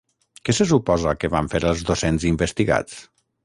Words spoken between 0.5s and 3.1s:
se suposa que van fer els docents investigats?